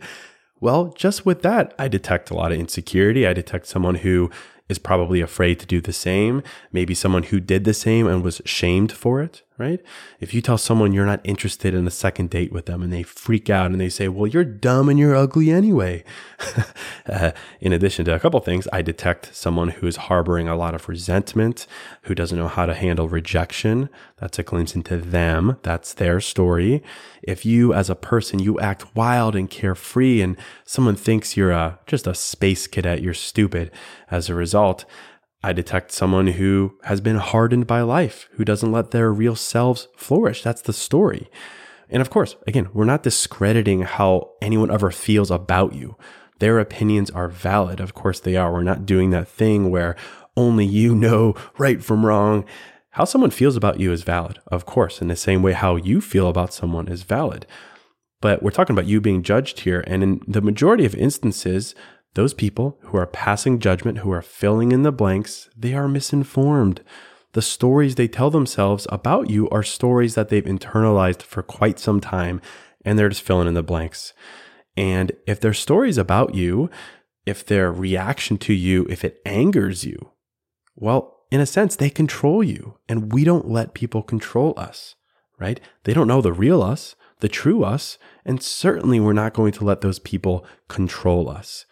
Well, 0.60 0.94
just 0.98 1.26
with 1.26 1.42
that, 1.44 1.74
I 1.80 1.88
detect 1.88 2.30
a 2.30 2.36
lot 2.36 2.52
of 2.52 2.60
insecurity. 2.60 3.26
I 3.26 3.34
detect 3.34 3.68
someone 3.68 3.96
who 3.96 4.30
is 4.68 4.78
probably 4.78 5.22
afraid 5.22 5.60
to 5.60 5.66
do 5.66 5.82
the 5.82 5.94
same. 5.94 6.44
Maybe 6.72 6.94
someone 6.94 7.24
who 7.24 7.40
did 7.40 7.64
the 7.64 7.74
same 7.74 8.08
and 8.08 8.24
was 8.24 8.42
shamed 8.46 8.92
for 8.92 9.22
it, 9.22 9.42
right? 9.60 9.82
If 10.22 10.34
you 10.34 10.42
tell 10.42 10.58
someone 10.58 10.94
you're 10.94 11.06
not 11.06 11.20
interested 11.26 11.74
in 11.74 11.86
a 11.86 11.92
second 11.92 12.30
date 12.30 12.52
with 12.54 12.66
them 12.66 12.82
and 12.82 12.92
they 12.92 13.04
freak 13.04 13.50
out 13.50 13.72
and 13.72 13.80
they 13.80 13.90
say, 13.90 14.08
well, 14.08 14.26
you're 14.26 14.46
dumb 14.46 14.88
and 14.88 14.98
you're 14.98 15.16
ugly 15.16 15.52
anyway. 15.52 16.06
uh, 17.10 17.32
in 17.60 17.74
addition 17.74 18.06
to 18.06 18.16
a 18.16 18.20
couple 18.20 18.40
things, 18.40 18.68
I 18.72 18.82
detect 18.82 19.36
someone 19.36 19.70
who 19.70 19.86
is 19.86 19.98
harboring 19.98 20.48
a 20.48 20.56
lot 20.56 20.74
of 20.74 20.88
resentment, 20.88 21.68
who 22.04 22.16
doesn't 22.16 22.38
know 22.38 22.48
how 22.48 22.66
to 22.66 22.74
handle 22.74 23.10
rejection. 23.10 23.90
That's 24.18 24.40
a 24.40 24.44
glimpse 24.44 24.76
into 24.76 24.96
them. 24.96 25.58
That's 25.62 25.94
their 25.94 26.22
story. 26.22 26.82
If 27.22 27.46
you, 27.46 27.74
as 27.74 27.90
a 27.90 27.96
person, 27.96 28.40
you 28.40 28.60
act 28.62 28.96
wild 28.96 29.36
and 29.36 29.50
carefree 29.50 30.22
and 30.22 30.38
someone 30.64 30.96
thinks 30.96 31.36
you're 31.36 31.52
a, 31.52 31.80
just 31.86 32.08
a 32.08 32.16
space 32.16 32.66
cadet, 32.66 33.02
you're 33.02 33.14
stupid 33.14 33.72
as 34.10 34.30
a 34.30 34.36
result, 34.36 34.86
I 35.42 35.54
detect 35.54 35.92
someone 35.92 36.28
who 36.28 36.78
has 36.84 37.00
been 37.00 37.16
hardened 37.16 37.66
by 37.66 37.82
life, 37.82 38.28
who 38.34 38.44
doesn't 38.44 38.72
let 38.72 38.92
their 38.92 39.12
real 39.12 39.36
selves 39.36 39.88
flourish. 39.96 40.44
That's 40.44 40.62
the 40.62 40.74
story. 40.74 41.30
And 41.90 42.02
of 42.02 42.10
course, 42.10 42.36
again, 42.46 42.70
we're 42.74 42.86
not 42.86 43.04
discrediting 43.04 43.82
how 43.82 44.32
anyone 44.42 44.70
ever 44.70 44.92
feels 44.92 45.32
about 45.32 45.74
you. 45.74 45.96
Their 46.40 46.60
opinions 46.60 47.10
are 47.12 47.30
valid. 47.30 47.80
Of 47.80 47.94
course, 47.94 48.20
they 48.20 48.36
are. 48.36 48.52
We're 48.52 48.64
not 48.64 48.86
doing 48.86 49.12
that 49.12 49.28
thing 49.28 49.72
where 49.72 49.96
only 50.36 50.66
you 50.66 50.94
know 50.94 51.36
right 51.58 51.82
from 51.82 52.06
wrong. 52.06 52.46
How 52.92 53.06
someone 53.06 53.32
feels 53.32 53.56
about 53.56 53.80
you 53.80 53.92
is 53.94 54.04
valid, 54.04 54.40
of 54.48 54.66
course, 54.66 55.02
in 55.02 55.08
the 55.08 55.16
same 55.16 55.42
way 55.42 55.54
how 55.54 55.78
you 55.78 56.02
feel 56.02 56.28
about 56.28 56.54
someone 56.54 56.88
is 56.88 57.04
valid. 57.04 57.46
But 58.22 58.44
we're 58.44 58.52
talking 58.52 58.74
about 58.74 58.88
you 58.88 59.00
being 59.00 59.24
judged 59.24 59.62
here. 59.62 59.84
And 59.88 60.04
in 60.04 60.22
the 60.28 60.42
majority 60.42 60.86
of 60.86 60.96
instances, 60.96 61.76
those 62.16 62.34
people 62.34 62.78
who 62.84 62.98
are 62.98 63.06
passing 63.06 63.60
judgment, 63.60 64.00
who 64.00 64.12
are 64.12 64.22
filling 64.22 64.72
in 64.72 64.84
the 64.84 64.92
blanks, 64.92 65.50
they 65.56 65.74
are 65.74 65.88
misinformed. 65.88 66.82
The 67.34 67.42
stories 67.42 67.96
they 67.96 68.08
tell 68.08 68.32
themselves 68.32 68.88
about 68.90 69.30
you 69.30 69.48
are 69.50 69.64
stories 69.64 70.16
that 70.16 70.30
they've 70.30 70.44
internalized 70.44 71.22
for 71.22 71.44
quite 71.44 71.78
some 71.78 72.02
time, 72.02 72.42
and 72.84 72.98
they're 72.98 73.10
just 73.10 73.22
filling 73.22 73.48
in 73.48 73.54
the 73.54 73.62
blanks. 73.62 74.14
And 74.76 75.12
if 75.28 75.40
their 75.40 75.54
stories 75.54 75.98
about 75.98 76.34
you, 76.34 76.70
if 77.26 77.46
their 77.46 77.72
reaction 77.72 78.38
to 78.40 78.54
you, 78.54 78.88
if 78.90 79.04
it 79.04 79.22
angers 79.26 79.86
you, 79.86 80.12
well, 80.76 81.18
in 81.30 81.40
a 81.42 81.46
sense, 81.46 81.76
they 81.76 81.92
control 81.92 82.44
you, 82.44 82.80
and 82.88 83.14
we 83.14 83.24
don't 83.24 83.48
let 83.48 83.76
people 83.76 84.02
control 84.02 84.54
us, 84.58 84.96
right? 85.38 85.60
They 85.84 85.94
don't 85.94 86.08
know 86.08 86.22
the 86.22 86.34
real 86.34 86.64
us, 86.64 86.96
the 87.20 87.30
true 87.30 87.64
us, 87.64 87.98
and 88.26 88.42
certainly 88.42 89.00
we're 89.00 89.14
not 89.14 89.34
going 89.34 89.52
to 89.54 89.66
let 89.66 89.82
those 89.82 90.00
people 90.00 90.46
control 90.68 91.30
us. 91.30 91.66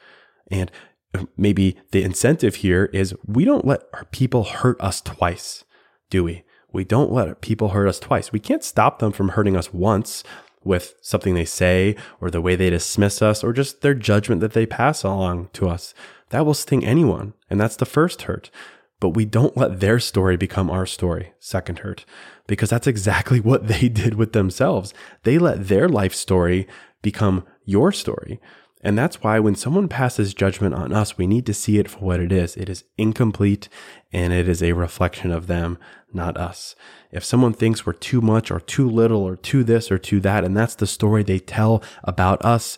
And 0.50 0.72
uh, 1.14 1.26
maybe 1.36 1.78
the 1.92 2.04
incentive 2.04 2.56
here 2.56 2.86
is 2.94 3.16
we 3.26 3.46
don't 3.46 3.66
let 3.66 3.84
our 3.94 4.06
people 4.06 4.44
hurt 4.44 4.80
us 4.82 5.02
twice, 5.02 5.64
do 6.10 6.24
we? 6.24 6.44
We 6.72 6.84
don't 6.84 7.12
let 7.12 7.42
people 7.42 7.70
hurt 7.70 7.88
us 7.88 8.00
twice. 8.00 8.32
We 8.32 8.40
can't 8.40 8.64
stop 8.64 9.00
them 9.00 9.12
from 9.12 9.30
hurting 9.30 9.56
us 9.56 9.74
once 9.74 10.24
with 10.64 10.96
something 11.02 11.34
they 11.34 11.46
say 11.46 11.96
or 12.20 12.30
the 12.30 12.42
way 12.42 12.56
they 12.56 12.70
dismiss 12.70 13.22
us 13.22 13.44
or 13.44 13.54
just 13.54 13.82
their 13.82 13.94
judgment 13.94 14.42
that 14.42 14.54
they 14.54 14.66
pass 14.66 15.04
along 15.04 15.50
to 15.54 15.70
us. 15.70 15.94
That 16.30 16.46
will 16.46 16.54
sting 16.54 16.86
anyone. 16.86 17.34
And 17.50 17.60
that's 17.60 17.78
the 17.78 17.86
first 17.86 18.24
hurt. 18.24 18.52
But 19.00 19.10
we 19.10 19.26
don't 19.26 19.56
let 19.56 19.80
their 19.80 20.00
story 20.00 20.38
become 20.38 20.70
our 20.70 20.86
story, 20.86 21.34
second 21.40 21.80
hurt, 21.80 22.04
because 22.48 22.70
that's 22.70 22.88
exactly 22.88 23.40
what 23.50 23.68
they 23.68 23.90
did 23.90 24.16
with 24.16 24.34
themselves. 24.34 24.94
They 25.24 25.38
let 25.38 25.68
their 25.68 25.88
life 25.88 26.14
story 26.14 26.68
become 27.02 27.46
your 27.64 27.92
story. 27.92 28.42
And 28.88 28.98
that's 28.98 29.22
why 29.22 29.38
when 29.40 29.56
someone 29.56 29.90
passes 29.90 30.34
judgment 30.34 30.74
on 30.74 30.94
us, 30.94 31.18
we 31.18 31.28
need 31.28 31.46
to 31.48 31.54
see 31.54 31.78
it 31.78 31.90
for 31.90 31.98
what 31.98 32.22
it 32.22 32.32
is. 32.32 32.56
It 32.56 32.70
is 32.70 32.86
incomplete 32.98 33.68
and 34.14 34.32
it 34.32 34.48
is 34.48 34.64
a 34.64 34.72
reflection 34.72 35.30
of 35.30 35.48
them, 35.48 35.78
not 36.14 36.38
us. 36.38 36.74
If 37.12 37.26
someone 37.26 37.52
thinks 37.52 37.86
we're 37.86 37.92
too 37.92 38.22
much 38.22 38.50
or 38.50 38.62
too 38.62 38.90
little 38.90 39.24
or 39.24 39.36
too 39.36 39.66
this 39.66 39.92
or 39.92 39.98
too 39.98 40.22
that, 40.22 40.46
and 40.46 40.56
that's 40.56 40.74
the 40.74 40.88
story 40.88 41.22
they 41.22 41.38
tell 41.38 41.84
about 42.06 42.46
us 42.46 42.78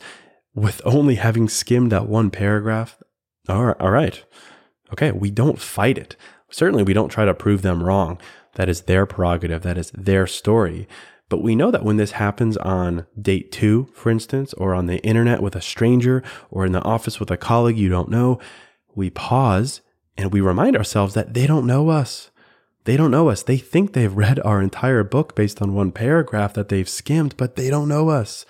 with 0.55 0.81
only 0.83 1.13
having 1.13 1.47
skimmed 1.47 1.91
that 1.91 2.09
one 2.09 2.31
paragraph, 2.31 2.97
all 3.47 3.63
right. 3.65 4.23
Okay, 4.91 5.11
we 5.11 5.29
don't 5.29 5.59
fight 5.59 5.99
it. 5.99 6.15
Certainly, 6.49 6.85
we 6.85 6.93
don't 6.93 7.09
try 7.09 7.25
to 7.25 7.35
prove 7.35 7.61
them 7.61 7.83
wrong. 7.83 8.19
That 8.55 8.67
is 8.67 8.81
their 8.81 9.05
prerogative. 9.05 9.61
That 9.61 9.77
is 9.77 9.91
their 9.91 10.25
story. 10.25 10.87
But 11.29 11.43
we 11.43 11.55
know 11.55 11.69
that 11.69 11.85
when 11.85 11.97
this 11.97 12.11
happens 12.13 12.57
on 12.57 13.05
date 13.19 13.51
two, 13.51 13.87
for 13.93 14.09
instance, 14.09 14.53
or 14.53 14.73
on 14.73 14.87
the 14.87 14.97
internet 15.05 15.41
with 15.41 15.55
a 15.55 15.61
stranger, 15.61 16.23
or 16.49 16.65
in 16.65 16.71
the 16.71 16.83
office 16.83 17.19
with 17.19 17.29
a 17.29 17.37
colleague 17.37 17.77
you 17.77 17.87
don't 17.87 18.09
know, 18.09 18.39
we 18.95 19.11
pause 19.11 19.81
and 20.17 20.33
we 20.33 20.41
remind 20.41 20.75
ourselves 20.75 21.13
that 21.13 21.35
they 21.35 21.45
don't 21.45 21.67
know 21.67 21.89
us. 21.89 22.31
They 22.85 22.97
don't 22.97 23.11
know 23.11 23.29
us. 23.29 23.43
They 23.43 23.57
think 23.57 23.93
they've 23.93 24.13
read 24.13 24.39
our 24.43 24.61
entire 24.61 25.03
book 25.03 25.35
based 25.35 25.61
on 25.61 25.75
one 25.75 25.91
paragraph 25.91 26.53
that 26.55 26.69
they've 26.69 26.89
skimmed, 26.89 27.37
but 27.37 27.55
they 27.55 27.69
don't 27.69 27.87
know 27.87 28.09
us. 28.09 28.45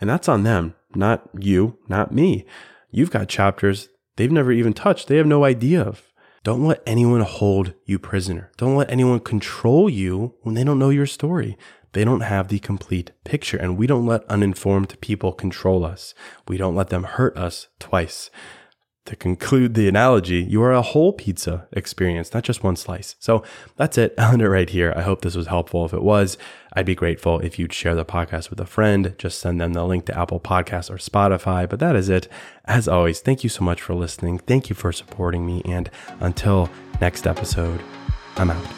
And 0.00 0.08
that's 0.08 0.28
on 0.28 0.42
them, 0.42 0.74
not 0.94 1.28
you, 1.38 1.78
not 1.88 2.12
me. 2.12 2.44
You've 2.90 3.10
got 3.10 3.28
chapters 3.28 3.88
they've 4.16 4.30
never 4.30 4.52
even 4.52 4.74
touched, 4.74 5.08
they 5.08 5.16
have 5.16 5.26
no 5.26 5.44
idea 5.44 5.82
of. 5.82 6.04
Don't 6.44 6.64
let 6.64 6.82
anyone 6.86 7.20
hold 7.22 7.74
you 7.84 7.98
prisoner. 7.98 8.50
Don't 8.56 8.76
let 8.76 8.90
anyone 8.90 9.20
control 9.20 9.90
you 9.90 10.34
when 10.42 10.54
they 10.54 10.64
don't 10.64 10.78
know 10.78 10.90
your 10.90 11.06
story 11.06 11.58
they 11.92 12.04
don't 12.04 12.20
have 12.20 12.48
the 12.48 12.58
complete 12.58 13.12
picture. 13.24 13.56
And 13.56 13.76
we 13.76 13.86
don't 13.86 14.06
let 14.06 14.24
uninformed 14.24 15.00
people 15.00 15.32
control 15.32 15.84
us. 15.84 16.14
We 16.46 16.56
don't 16.56 16.76
let 16.76 16.88
them 16.88 17.04
hurt 17.04 17.36
us 17.36 17.68
twice. 17.78 18.30
To 19.06 19.16
conclude 19.16 19.72
the 19.72 19.88
analogy, 19.88 20.46
you 20.50 20.62
are 20.62 20.74
a 20.74 20.82
whole 20.82 21.14
pizza 21.14 21.66
experience, 21.72 22.34
not 22.34 22.44
just 22.44 22.62
one 22.62 22.76
slice. 22.76 23.16
So 23.18 23.42
that's 23.76 23.96
it. 23.96 24.12
I'll 24.18 24.34
end 24.34 24.42
it 24.42 24.50
right 24.50 24.68
here. 24.68 24.92
I 24.94 25.00
hope 25.00 25.22
this 25.22 25.34
was 25.34 25.46
helpful. 25.46 25.86
If 25.86 25.94
it 25.94 26.02
was, 26.02 26.36
I'd 26.74 26.84
be 26.84 26.94
grateful 26.94 27.40
if 27.40 27.58
you'd 27.58 27.72
share 27.72 27.94
the 27.94 28.04
podcast 28.04 28.50
with 28.50 28.60
a 28.60 28.66
friend. 28.66 29.14
Just 29.16 29.38
send 29.38 29.62
them 29.62 29.72
the 29.72 29.86
link 29.86 30.04
to 30.06 30.18
Apple 30.18 30.40
Podcasts 30.40 30.90
or 30.90 30.96
Spotify. 30.96 31.66
But 31.66 31.80
that 31.80 31.96
is 31.96 32.10
it. 32.10 32.28
As 32.66 32.86
always, 32.86 33.20
thank 33.20 33.42
you 33.42 33.48
so 33.48 33.64
much 33.64 33.80
for 33.80 33.94
listening. 33.94 34.40
Thank 34.40 34.68
you 34.68 34.74
for 34.74 34.92
supporting 34.92 35.46
me. 35.46 35.62
And 35.64 35.90
until 36.20 36.68
next 37.00 37.26
episode, 37.26 37.80
I'm 38.36 38.50
out. 38.50 38.77